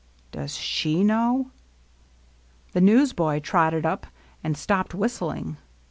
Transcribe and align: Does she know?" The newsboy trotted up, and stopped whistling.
Does 0.31 0.55
she 0.55 1.03
know?" 1.03 1.51
The 2.73 2.81
newsboy 2.81 3.39
trotted 3.41 3.85
up, 3.85 4.07
and 4.43 4.57
stopped 4.57 4.95
whistling. 4.95 5.57